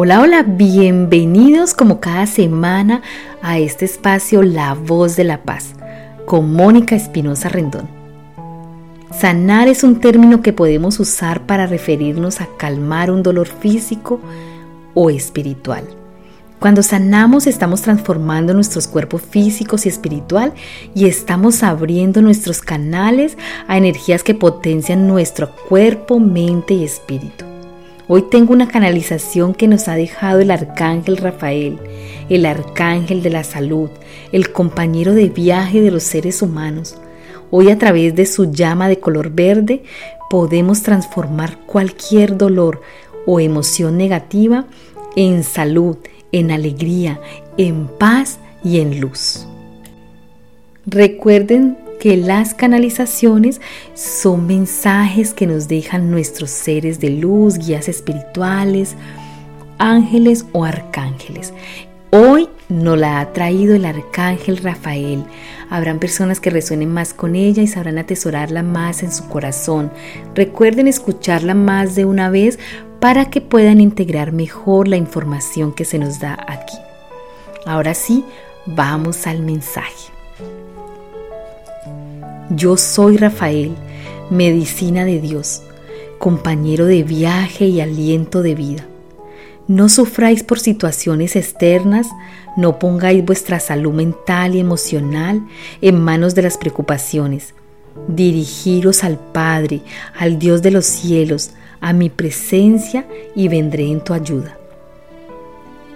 Hola, 0.00 0.20
hola, 0.20 0.44
bienvenidos 0.44 1.74
como 1.74 1.98
cada 1.98 2.26
semana 2.26 3.02
a 3.42 3.58
este 3.58 3.84
espacio 3.84 4.44
La 4.44 4.74
Voz 4.74 5.16
de 5.16 5.24
la 5.24 5.42
Paz 5.42 5.74
con 6.24 6.52
Mónica 6.52 6.94
Espinosa 6.94 7.48
Rendón. 7.48 7.88
Sanar 9.10 9.66
es 9.66 9.82
un 9.82 9.98
término 9.98 10.40
que 10.40 10.52
podemos 10.52 11.00
usar 11.00 11.46
para 11.46 11.66
referirnos 11.66 12.40
a 12.40 12.46
calmar 12.56 13.10
un 13.10 13.24
dolor 13.24 13.48
físico 13.48 14.20
o 14.94 15.10
espiritual. 15.10 15.82
Cuando 16.60 16.84
sanamos 16.84 17.48
estamos 17.48 17.82
transformando 17.82 18.54
nuestros 18.54 18.86
cuerpos 18.86 19.22
físicos 19.22 19.84
y 19.84 19.88
espiritual 19.88 20.52
y 20.94 21.06
estamos 21.06 21.64
abriendo 21.64 22.22
nuestros 22.22 22.60
canales 22.60 23.36
a 23.66 23.76
energías 23.76 24.22
que 24.22 24.36
potencian 24.36 25.08
nuestro 25.08 25.50
cuerpo, 25.68 26.20
mente 26.20 26.74
y 26.74 26.84
espíritu. 26.84 27.47
Hoy 28.10 28.22
tengo 28.22 28.54
una 28.54 28.68
canalización 28.68 29.52
que 29.52 29.68
nos 29.68 29.86
ha 29.86 29.94
dejado 29.94 30.40
el 30.40 30.50
arcángel 30.50 31.18
Rafael, 31.18 31.78
el 32.30 32.46
arcángel 32.46 33.22
de 33.22 33.28
la 33.28 33.44
salud, 33.44 33.90
el 34.32 34.50
compañero 34.50 35.12
de 35.12 35.28
viaje 35.28 35.82
de 35.82 35.90
los 35.90 36.04
seres 36.04 36.40
humanos. 36.40 36.96
Hoy 37.50 37.68
a 37.68 37.76
través 37.76 38.14
de 38.14 38.24
su 38.24 38.50
llama 38.50 38.88
de 38.88 38.98
color 38.98 39.30
verde 39.32 39.82
podemos 40.30 40.82
transformar 40.82 41.58
cualquier 41.66 42.38
dolor 42.38 42.80
o 43.26 43.40
emoción 43.40 43.98
negativa 43.98 44.64
en 45.14 45.44
salud, 45.44 45.98
en 46.32 46.50
alegría, 46.50 47.20
en 47.58 47.88
paz 47.88 48.38
y 48.64 48.80
en 48.80 49.00
luz. 49.00 49.46
Recuerden 50.86 51.76
que 51.98 52.16
las 52.16 52.54
canalizaciones 52.54 53.60
son 53.94 54.46
mensajes 54.46 55.34
que 55.34 55.46
nos 55.46 55.68
dejan 55.68 56.10
nuestros 56.10 56.50
seres 56.50 57.00
de 57.00 57.10
luz, 57.10 57.58
guías 57.58 57.88
espirituales, 57.88 58.94
ángeles 59.78 60.46
o 60.52 60.64
arcángeles. 60.64 61.52
Hoy 62.10 62.48
nos 62.68 62.98
la 62.98 63.20
ha 63.20 63.32
traído 63.32 63.74
el 63.74 63.84
arcángel 63.84 64.58
Rafael. 64.58 65.24
Habrán 65.68 65.98
personas 65.98 66.40
que 66.40 66.50
resuenen 66.50 66.90
más 66.90 67.12
con 67.12 67.36
ella 67.36 67.62
y 67.62 67.66
sabrán 67.66 67.98
atesorarla 67.98 68.62
más 68.62 69.02
en 69.02 69.12
su 69.12 69.28
corazón. 69.28 69.90
Recuerden 70.34 70.88
escucharla 70.88 71.54
más 71.54 71.94
de 71.94 72.06
una 72.06 72.30
vez 72.30 72.58
para 73.00 73.26
que 73.26 73.40
puedan 73.40 73.80
integrar 73.80 74.32
mejor 74.32 74.88
la 74.88 74.96
información 74.96 75.72
que 75.72 75.84
se 75.84 75.98
nos 75.98 76.18
da 76.18 76.38
aquí. 76.48 76.76
Ahora 77.66 77.92
sí, 77.92 78.24
vamos 78.66 79.26
al 79.26 79.42
mensaje. 79.42 80.17
Yo 82.50 82.78
soy 82.78 83.18
Rafael, 83.18 83.74
medicina 84.30 85.04
de 85.04 85.20
Dios, 85.20 85.60
compañero 86.18 86.86
de 86.86 87.02
viaje 87.02 87.66
y 87.66 87.82
aliento 87.82 88.40
de 88.40 88.54
vida. 88.54 88.86
No 89.66 89.90
sufráis 89.90 90.44
por 90.44 90.58
situaciones 90.58 91.36
externas, 91.36 92.06
no 92.56 92.78
pongáis 92.78 93.22
vuestra 93.22 93.60
salud 93.60 93.92
mental 93.92 94.54
y 94.54 94.60
emocional 94.60 95.46
en 95.82 96.00
manos 96.00 96.34
de 96.34 96.40
las 96.40 96.56
preocupaciones. 96.56 97.52
Dirigiros 98.08 99.04
al 99.04 99.18
Padre, 99.18 99.82
al 100.18 100.38
Dios 100.38 100.62
de 100.62 100.70
los 100.70 100.86
cielos, 100.86 101.50
a 101.82 101.92
mi 101.92 102.08
presencia 102.08 103.06
y 103.34 103.48
vendré 103.48 103.90
en 103.90 104.00
tu 104.00 104.14
ayuda. 104.14 104.56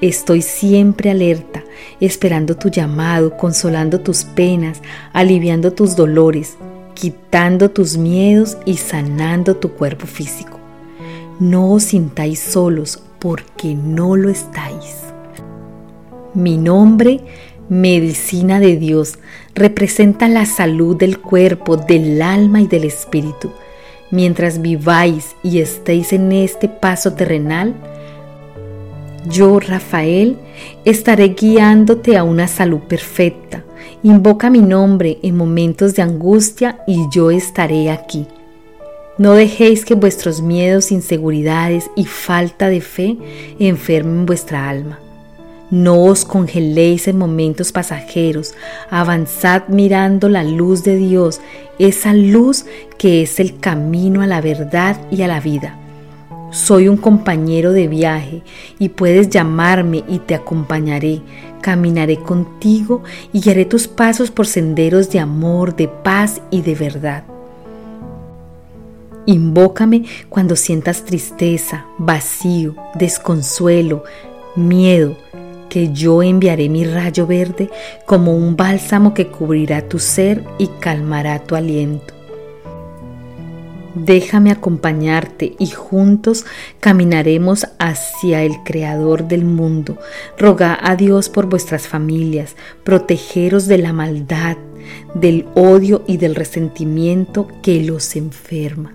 Estoy 0.00 0.42
siempre 0.42 1.10
alerta, 1.10 1.64
esperando 2.00 2.56
tu 2.56 2.68
llamado, 2.68 3.36
consolando 3.36 4.00
tus 4.00 4.22
penas, 4.22 4.80
aliviando 5.12 5.72
tus 5.72 5.96
dolores, 5.96 6.56
quitando 6.94 7.70
tus 7.70 7.96
miedos 7.96 8.56
y 8.64 8.76
sanando 8.76 9.56
tu 9.56 9.70
cuerpo 9.72 10.06
físico. 10.06 10.60
No 11.40 11.72
os 11.72 11.84
sintáis 11.84 12.38
solos 12.38 13.02
porque 13.18 13.74
no 13.74 14.14
lo 14.14 14.28
estáis. 14.28 14.98
Mi 16.32 16.58
nombre, 16.58 17.20
medicina 17.68 18.60
de 18.60 18.76
Dios, 18.76 19.18
representa 19.54 20.28
la 20.28 20.46
salud 20.46 20.96
del 20.96 21.18
cuerpo, 21.18 21.76
del 21.76 22.22
alma 22.22 22.60
y 22.60 22.68
del 22.68 22.84
espíritu. 22.84 23.50
Mientras 24.12 24.62
viváis 24.62 25.34
y 25.42 25.58
estéis 25.58 26.12
en 26.12 26.30
este 26.30 26.68
paso 26.68 27.14
terrenal, 27.14 27.74
yo, 29.28 29.60
Rafael, 29.60 30.36
estaré 30.84 31.28
guiándote 31.28 32.16
a 32.16 32.24
una 32.24 32.48
salud 32.48 32.80
perfecta. 32.80 33.64
Invoca 34.02 34.50
mi 34.50 34.60
nombre 34.60 35.18
en 35.22 35.36
momentos 35.36 35.94
de 35.94 36.02
angustia 36.02 36.80
y 36.86 37.06
yo 37.10 37.30
estaré 37.30 37.90
aquí. 37.90 38.26
No 39.18 39.32
dejéis 39.32 39.84
que 39.84 39.94
vuestros 39.94 40.40
miedos, 40.40 40.92
inseguridades 40.92 41.90
y 41.96 42.04
falta 42.04 42.68
de 42.68 42.80
fe 42.80 43.16
enfermen 43.58 44.26
vuestra 44.26 44.68
alma. 44.68 45.00
No 45.70 46.04
os 46.04 46.24
congeléis 46.24 47.08
en 47.08 47.18
momentos 47.18 47.72
pasajeros, 47.72 48.54
avanzad 48.90 49.64
mirando 49.68 50.28
la 50.28 50.44
luz 50.44 50.82
de 50.82 50.96
Dios, 50.96 51.40
esa 51.78 52.14
luz 52.14 52.64
que 52.96 53.22
es 53.22 53.38
el 53.38 53.58
camino 53.58 54.22
a 54.22 54.26
la 54.26 54.40
verdad 54.40 54.96
y 55.10 55.22
a 55.22 55.28
la 55.28 55.40
vida. 55.40 55.76
Soy 56.50 56.88
un 56.88 56.96
compañero 56.96 57.72
de 57.72 57.88
viaje 57.88 58.42
y 58.78 58.88
puedes 58.88 59.28
llamarme 59.28 60.02
y 60.08 60.18
te 60.20 60.34
acompañaré. 60.34 61.20
Caminaré 61.60 62.16
contigo 62.18 63.02
y 63.32 63.40
guiaré 63.40 63.66
tus 63.66 63.86
pasos 63.86 64.30
por 64.30 64.46
senderos 64.46 65.10
de 65.10 65.18
amor, 65.18 65.76
de 65.76 65.88
paz 65.88 66.40
y 66.50 66.62
de 66.62 66.74
verdad. 66.74 67.24
Invócame 69.26 70.04
cuando 70.30 70.56
sientas 70.56 71.04
tristeza, 71.04 71.84
vacío, 71.98 72.74
desconsuelo, 72.94 74.04
miedo, 74.56 75.18
que 75.68 75.92
yo 75.92 76.22
enviaré 76.22 76.70
mi 76.70 76.84
rayo 76.84 77.26
verde 77.26 77.68
como 78.06 78.34
un 78.34 78.56
bálsamo 78.56 79.12
que 79.12 79.26
cubrirá 79.26 79.86
tu 79.86 79.98
ser 79.98 80.44
y 80.56 80.68
calmará 80.80 81.40
tu 81.40 81.56
aliento. 81.56 82.17
Déjame 84.04 84.50
acompañarte 84.50 85.54
y 85.58 85.66
juntos 85.66 86.44
caminaremos 86.80 87.66
hacia 87.78 88.42
el 88.42 88.62
Creador 88.64 89.26
del 89.26 89.44
mundo. 89.44 89.98
Roga 90.38 90.78
a 90.80 90.94
Dios 90.94 91.28
por 91.28 91.46
vuestras 91.46 91.88
familias, 91.88 92.54
protegeros 92.84 93.66
de 93.66 93.78
la 93.78 93.92
maldad, 93.92 94.56
del 95.14 95.46
odio 95.54 96.02
y 96.06 96.16
del 96.16 96.34
resentimiento 96.34 97.48
que 97.62 97.82
los 97.82 98.14
enferma. 98.16 98.94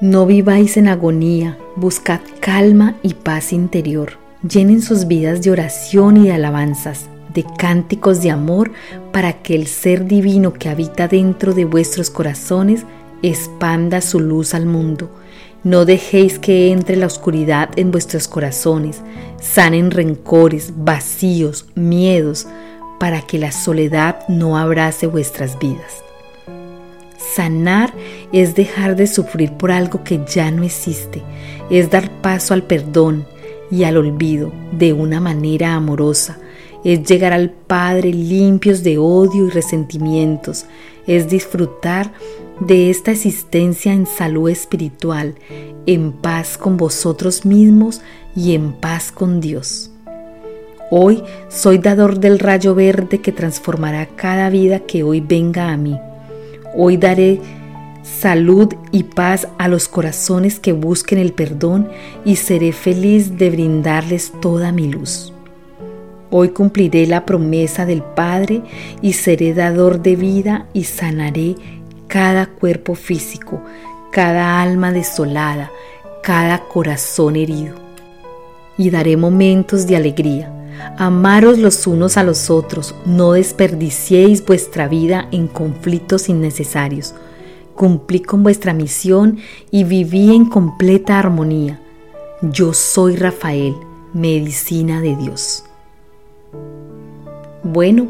No 0.00 0.26
viváis 0.26 0.76
en 0.76 0.88
agonía, 0.88 1.58
buscad 1.76 2.20
calma 2.40 2.96
y 3.02 3.14
paz 3.14 3.52
interior. 3.52 4.14
Llenen 4.48 4.82
sus 4.82 5.06
vidas 5.06 5.42
de 5.42 5.50
oración 5.50 6.16
y 6.16 6.24
de 6.24 6.32
alabanzas, 6.32 7.06
de 7.32 7.44
cánticos 7.56 8.22
de 8.22 8.30
amor, 8.30 8.72
para 9.12 9.42
que 9.42 9.54
el 9.54 9.66
ser 9.66 10.06
divino 10.06 10.52
que 10.52 10.68
habita 10.68 11.08
dentro 11.08 11.52
de 11.54 11.64
vuestros 11.64 12.10
corazones 12.10 12.84
expanda 13.22 14.00
su 14.00 14.20
luz 14.20 14.54
al 14.54 14.66
mundo. 14.66 15.10
No 15.64 15.84
dejéis 15.84 16.38
que 16.38 16.72
entre 16.72 16.96
la 16.96 17.06
oscuridad 17.06 17.70
en 17.76 17.90
vuestros 17.90 18.26
corazones, 18.26 19.00
sanen 19.40 19.90
rencores, 19.90 20.72
vacíos, 20.76 21.66
miedos, 21.74 22.46
para 22.98 23.22
que 23.22 23.38
la 23.38 23.52
soledad 23.52 24.20
no 24.28 24.56
abrace 24.56 25.06
vuestras 25.06 25.58
vidas. 25.58 26.02
Sanar 27.34 27.94
es 28.32 28.54
dejar 28.54 28.94
de 28.94 29.06
sufrir 29.06 29.52
por 29.52 29.72
algo 29.72 30.04
que 30.04 30.20
ya 30.26 30.50
no 30.50 30.64
existe, 30.64 31.22
es 31.70 31.90
dar 31.90 32.10
paso 32.20 32.54
al 32.54 32.64
perdón 32.64 33.26
y 33.70 33.84
al 33.84 33.96
olvido 33.96 34.52
de 34.72 34.92
una 34.92 35.18
manera 35.18 35.74
amorosa, 35.74 36.38
es 36.84 37.02
llegar 37.04 37.32
al 37.32 37.50
Padre 37.50 38.12
limpios 38.12 38.82
de 38.82 38.98
odio 38.98 39.46
y 39.46 39.50
resentimientos, 39.50 40.66
es 41.06 41.28
disfrutar 41.28 42.12
de 42.66 42.90
esta 42.90 43.10
existencia 43.10 43.92
en 43.92 44.06
salud 44.06 44.48
espiritual, 44.48 45.34
en 45.86 46.12
paz 46.12 46.56
con 46.56 46.76
vosotros 46.76 47.44
mismos 47.44 48.00
y 48.36 48.54
en 48.54 48.72
paz 48.72 49.10
con 49.10 49.40
Dios. 49.40 49.90
Hoy 50.90 51.22
soy 51.48 51.78
dador 51.78 52.20
del 52.20 52.38
rayo 52.38 52.74
verde 52.74 53.20
que 53.20 53.32
transformará 53.32 54.06
cada 54.06 54.48
vida 54.50 54.80
que 54.80 55.02
hoy 55.02 55.20
venga 55.20 55.72
a 55.72 55.76
mí. 55.76 55.98
Hoy 56.76 56.98
daré 56.98 57.40
salud 58.02 58.72
y 58.92 59.04
paz 59.04 59.48
a 59.58 59.68
los 59.68 59.88
corazones 59.88 60.60
que 60.60 60.72
busquen 60.72 61.18
el 61.18 61.32
perdón 61.32 61.88
y 62.24 62.36
seré 62.36 62.72
feliz 62.72 63.38
de 63.38 63.50
brindarles 63.50 64.32
toda 64.40 64.70
mi 64.70 64.88
luz. 64.88 65.32
Hoy 66.30 66.50
cumpliré 66.50 67.06
la 67.06 67.26
promesa 67.26 67.84
del 67.84 68.02
Padre 68.02 68.62
y 69.02 69.14
seré 69.14 69.52
dador 69.52 70.00
de 70.00 70.16
vida 70.16 70.66
y 70.72 70.84
sanaré 70.84 71.56
cada 72.12 72.44
cuerpo 72.44 72.94
físico, 72.94 73.62
cada 74.10 74.60
alma 74.60 74.92
desolada, 74.92 75.70
cada 76.22 76.68
corazón 76.68 77.36
herido. 77.36 77.76
Y 78.76 78.90
daré 78.90 79.16
momentos 79.16 79.86
de 79.86 79.96
alegría. 79.96 80.52
Amaros 80.98 81.56
los 81.56 81.86
unos 81.86 82.18
a 82.18 82.22
los 82.22 82.50
otros, 82.50 82.94
no 83.06 83.32
desperdiciéis 83.32 84.44
vuestra 84.44 84.88
vida 84.88 85.26
en 85.32 85.48
conflictos 85.48 86.28
innecesarios. 86.28 87.14
Cumplí 87.74 88.20
con 88.20 88.42
vuestra 88.42 88.74
misión 88.74 89.38
y 89.70 89.84
viví 89.84 90.36
en 90.36 90.44
completa 90.44 91.18
armonía. 91.18 91.80
Yo 92.42 92.74
soy 92.74 93.16
Rafael, 93.16 93.74
medicina 94.12 95.00
de 95.00 95.16
Dios. 95.16 95.64
Bueno, 97.62 98.08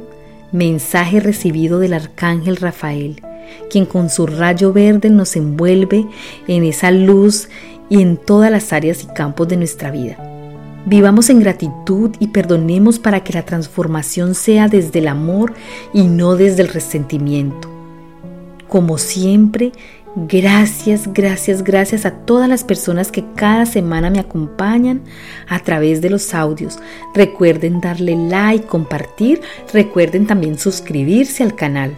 mensaje 0.50 1.20
recibido 1.20 1.78
del 1.78 1.94
arcángel 1.94 2.56
Rafael, 2.56 3.22
quien 3.70 3.86
con 3.86 4.10
su 4.10 4.26
rayo 4.26 4.72
verde 4.72 5.10
nos 5.10 5.36
envuelve 5.36 6.06
en 6.46 6.64
esa 6.64 6.90
luz 6.90 7.48
y 7.88 8.00
en 8.00 8.16
todas 8.16 8.50
las 8.50 8.72
áreas 8.72 9.04
y 9.04 9.06
campos 9.06 9.48
de 9.48 9.56
nuestra 9.56 9.90
vida. 9.90 10.16
Vivamos 10.84 11.30
en 11.30 11.40
gratitud 11.40 12.10
y 12.18 12.28
perdonemos 12.28 12.98
para 12.98 13.22
que 13.22 13.32
la 13.32 13.44
transformación 13.44 14.34
sea 14.34 14.68
desde 14.68 14.98
el 14.98 15.08
amor 15.08 15.54
y 15.92 16.04
no 16.04 16.34
desde 16.36 16.62
el 16.62 16.68
resentimiento. 16.68 17.70
Como 18.68 18.98
siempre, 18.98 19.72
Gracias, 20.14 21.10
gracias, 21.10 21.64
gracias 21.64 22.04
a 22.04 22.10
todas 22.10 22.46
las 22.46 22.64
personas 22.64 23.10
que 23.10 23.24
cada 23.34 23.64
semana 23.64 24.10
me 24.10 24.18
acompañan 24.18 25.00
a 25.48 25.58
través 25.60 26.02
de 26.02 26.10
los 26.10 26.34
audios. 26.34 26.78
Recuerden 27.14 27.80
darle 27.80 28.14
like, 28.14 28.66
compartir, 28.66 29.40
recuerden 29.72 30.26
también 30.26 30.58
suscribirse 30.58 31.42
al 31.42 31.54
canal. 31.54 31.96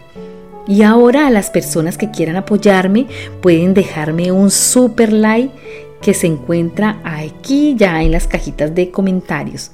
Y 0.66 0.82
ahora 0.82 1.26
a 1.26 1.30
las 1.30 1.50
personas 1.50 1.98
que 1.98 2.10
quieran 2.10 2.36
apoyarme 2.36 3.06
pueden 3.42 3.74
dejarme 3.74 4.32
un 4.32 4.50
super 4.50 5.12
like 5.12 5.52
que 6.00 6.14
se 6.14 6.26
encuentra 6.26 7.00
aquí 7.04 7.74
ya 7.76 8.02
en 8.02 8.12
las 8.12 8.26
cajitas 8.26 8.74
de 8.74 8.90
comentarios. 8.90 9.70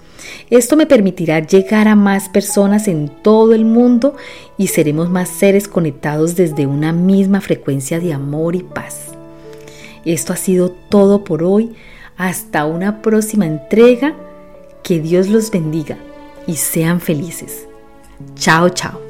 Esto 0.49 0.77
me 0.77 0.87
permitirá 0.87 1.41
llegar 1.41 1.89
a 1.89 1.95
más 1.95 2.29
personas 2.29 2.89
en 2.89 3.09
todo 3.09 3.55
el 3.55 3.65
mundo 3.65 4.17
y 4.59 4.69
seremos 4.69 5.11
más 5.11 5.29
seres 5.29 5.69
conectados 5.69 6.37
desde 6.37 6.67
una 6.67 6.93
misma 6.93 7.41
frecuencia 7.41 8.01
de 8.01 8.13
amor 8.13 8.55
y 8.55 8.63
paz. 8.63 9.11
Esto 10.05 10.33
ha 10.33 10.37
sido 10.37 10.71
todo 10.71 11.25
por 11.25 11.43
hoy. 11.43 11.75
Hasta 12.17 12.65
una 12.65 13.03
próxima 13.03 13.47
entrega. 13.47 14.15
Que 14.83 14.99
Dios 14.99 15.29
los 15.29 15.51
bendiga 15.51 15.99
y 16.47 16.57
sean 16.57 17.01
felices. 17.01 17.67
Chao, 18.35 18.71
chao. 18.71 19.10